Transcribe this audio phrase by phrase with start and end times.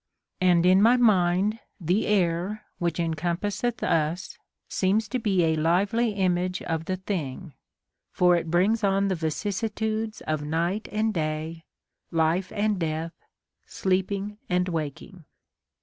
[0.41, 6.13] And in my mind, the air Avhich cn compasseth us seems to be a lively
[6.13, 7.53] image of the thing;
[8.11, 11.65] for it brings on the vicissitudes of night and day,
[12.09, 13.13] life and death,
[13.67, 15.25] sleeping and waking.